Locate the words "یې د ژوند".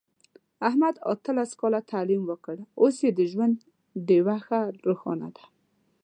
3.05-3.55